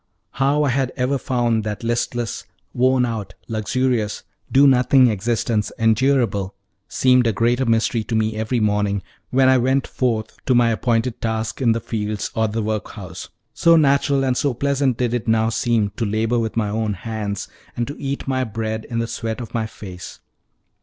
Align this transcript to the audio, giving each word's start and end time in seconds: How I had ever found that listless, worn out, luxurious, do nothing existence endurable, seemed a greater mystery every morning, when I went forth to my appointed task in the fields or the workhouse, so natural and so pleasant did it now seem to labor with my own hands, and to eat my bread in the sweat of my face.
How 0.31 0.63
I 0.63 0.69
had 0.69 0.91
ever 0.95 1.19
found 1.19 1.63
that 1.63 1.83
listless, 1.83 2.45
worn 2.73 3.05
out, 3.05 3.35
luxurious, 3.47 4.23
do 4.51 4.65
nothing 4.65 5.05
existence 5.11 5.71
endurable, 5.77 6.55
seemed 6.87 7.27
a 7.27 7.31
greater 7.31 7.67
mystery 7.67 8.03
every 8.33 8.59
morning, 8.59 9.03
when 9.29 9.47
I 9.47 9.59
went 9.59 9.85
forth 9.85 10.43
to 10.47 10.55
my 10.55 10.71
appointed 10.71 11.21
task 11.21 11.61
in 11.61 11.73
the 11.73 11.79
fields 11.79 12.31
or 12.33 12.47
the 12.47 12.63
workhouse, 12.63 13.29
so 13.53 13.75
natural 13.75 14.23
and 14.25 14.35
so 14.35 14.55
pleasant 14.55 14.97
did 14.97 15.13
it 15.13 15.27
now 15.27 15.49
seem 15.49 15.91
to 15.97 16.03
labor 16.05 16.39
with 16.39 16.57
my 16.57 16.69
own 16.69 16.93
hands, 16.95 17.47
and 17.77 17.85
to 17.85 17.95
eat 18.01 18.27
my 18.27 18.43
bread 18.43 18.85
in 18.85 18.97
the 18.97 19.05
sweat 19.07 19.39
of 19.39 19.53
my 19.53 19.67
face. 19.67 20.19